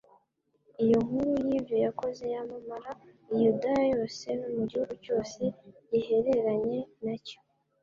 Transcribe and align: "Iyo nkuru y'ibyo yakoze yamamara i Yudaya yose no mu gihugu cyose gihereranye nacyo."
"Iyo 0.83 0.97
nkuru 1.05 1.31
y'ibyo 1.49 1.77
yakoze 1.85 2.23
yamamara 2.33 2.91
i 3.33 3.35
Yudaya 3.43 3.83
yose 3.93 4.25
no 4.39 4.47
mu 4.55 4.63
gihugu 4.69 4.93
cyose 5.05 5.41
gihereranye 5.89 6.79
nacyo." 7.03 7.39